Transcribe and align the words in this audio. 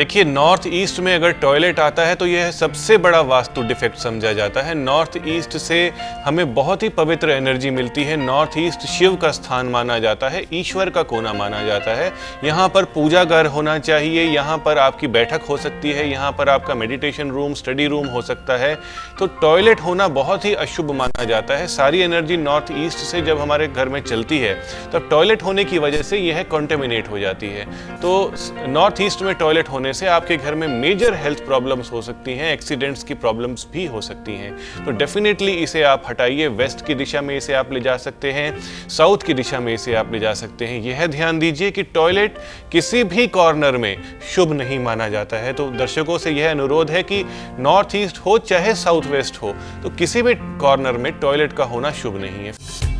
देखिए 0.00 0.24
north 0.24 0.62
east 0.66 0.98
में 1.00 1.14
अगर 1.14 1.32
टॉयलेट 1.40 1.80
आता 1.80 2.04
है 2.06 2.14
तो 2.14 2.26
यह 2.26 2.50
सबसे 2.50 2.96
बड़ा 2.96 3.20
वास्तु 3.22 3.62
डिफेक्ट 3.62 3.96
समझा 3.98 4.32
जाता 4.32 4.60
है। 4.62 4.74
नॉर्थ 4.74 5.16
ईस्ट 5.28 5.56
से 5.56 5.80
हमें 6.24 6.54
बहुत 6.54 6.82
ही 6.82 6.88
पवित्र 6.90 7.30
एनर्जी 7.30 7.70
मिलती 7.70 8.04
है। 8.04 8.16
नॉर्थ 8.16 8.56
ईस्ट 8.58 8.86
शिव 8.88 9.16
का 9.16 9.30
स्थान 9.30 9.66
माना 9.66 9.98
जाता 9.98 10.28
है, 10.28 10.42
ईश्वर 10.52 10.90
का 10.90 11.02
कोना 11.02 11.32
माना 11.32 11.62
जाता 11.64 11.94
है। 11.94 12.10
यहाँ 12.44 12.68
पर 12.68 12.84
पूजा 12.86 13.24
घर 13.24 13.46
होना 13.46 13.78
चाहिए, 13.80 14.22
यहाँ 14.24 14.56
पर 14.58 14.78
आपकी 14.78 15.06
बैठक 15.08 15.42
हो 15.48 15.56
सकती 15.56 15.90
है, 15.90 16.08
यहाँ 16.10 16.30
पर 16.32 16.48
आपका 16.48 16.74
मेडिटेशन 16.74 17.30
रूम 17.30 17.54
स्टडी 17.54 17.86
रूम 17.86 18.06
हो 18.06 18.22
सकता 18.22 18.56
है। 18.56 18.74
तो 19.18 19.26
टॉयलेट 19.42 19.80
होना 19.80 20.08
बहुत 20.10 20.44
ही 20.44 20.54
अशुभ 20.56 20.90
माना 20.92 21.24
जाता 21.24 21.56
है। 21.56 21.66
सारी 21.66 22.00
एनर्जी 22.00 22.36
नॉर्थ 22.38 22.72
ईस्ट 22.76 23.04
से 23.04 23.22
जब 23.22 23.40
हमारे 23.40 23.68
घर 23.68 23.88
में 23.88 24.00
चलती 24.02 24.38
है 24.38 24.54
तो 24.92 24.98
टॉयलेट 25.10 25.42
होने 25.42 25.64
की 25.64 25.78
वजह 25.78 26.02
से 26.04 26.18
यह 26.18 26.42
कॉन्टेमिनेट 26.50 27.10
हो 27.10 27.18
जाती 27.18 27.50
है। 27.50 27.64
तो 27.98 28.32
नॉर्थ 28.68 29.02
ईस्ट 29.02 29.22
में 29.22 29.34
टॉयलेट 29.36 29.68
होने 29.68 29.88
से 29.92 30.06
आपके 30.06 30.36
घर 30.36 30.54
में 30.54 30.66
मेजर 30.70 31.14
हेल्थ 31.14 31.44
प्रॉब्लम्स 31.46 31.90
हो 31.92 32.02
सकती 32.02 32.32
हैं 32.32 32.52
एक्सीडेंट्स 32.52 33.02
की 33.04 33.14
प्रॉब्लम्स 33.14 33.66
भी 33.72 33.84
हो 33.86 34.00
सकती 34.00 34.34
हैं। 34.34 34.84
तो 34.84 34.90
डेफिनेटली 34.92 35.52
इसे 35.52 35.82
आप 35.82 36.02
हटाइए 36.08 36.46
वेस्ट 36.48 36.84
की 36.86 36.94
दिशा 36.94 37.20
में 37.20 37.36
इसे 37.36 37.54
आप 37.54 37.72
ले 37.72 37.80
जा 37.80 37.96
सकते 37.96 38.32
हैं 38.32 38.58
साउथ 38.88 39.26
की 39.26 39.34
दिशा 39.34 39.60
में 39.60 39.72
इसे 39.74 39.94
आप 39.94 40.12
ले 40.12 40.18
जा 40.18 40.34
सकते 40.34 40.66
हैं। 40.66 40.80
यह 40.82 41.06
ध्यान 41.06 41.38
दीजिए 41.38 41.70
कि 41.70 41.82
टॉयलेट 41.82 42.38
किसी 42.72 43.04
भी 43.04 43.26
कॉर्नर 43.28 43.76
में 43.76 43.96
शुभ 44.34 44.52
नहीं 44.52 44.78
माना 44.78 45.08
जाता 45.08 45.36
है। 45.36 45.52
तो 45.52 45.70
दर्शकों 45.70 46.18
से 46.18 46.30
यह 46.30 46.50
अनुरोध 46.50 46.90
है 46.90 47.02
कि 47.02 47.24
नॉर्थ 47.58 47.96
ईस्ट 47.96 48.18
हो, 48.18 48.38
चाहे 48.38 48.74
साउथ 48.76 49.06
वेस्ट 49.06 49.42
हो 49.42 49.54
तो 49.82 49.90
किसी 49.90 50.22
भी 50.22 50.34
कॉर्नर 50.34 50.92
में 50.92 51.12
टॉयलेट 51.12 51.52
का 51.52 51.64
होना 51.64 51.92
शुभ 51.92 52.20
नहीं 52.20 52.46
है। 52.46 52.98